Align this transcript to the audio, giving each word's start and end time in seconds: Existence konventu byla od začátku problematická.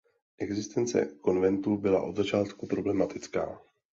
Existence 0.39 1.05
konventu 1.21 1.77
byla 1.77 2.01
od 2.01 2.15
začátku 2.15 2.67
problematická. 2.67 3.59